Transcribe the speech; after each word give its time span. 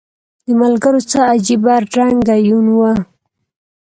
د 0.45 0.47
ملګرو 0.61 0.99
څه 1.11 1.19
عجیبه 1.31 1.73
رنګه 1.95 2.35
یون 2.49 2.67
و 2.77 2.79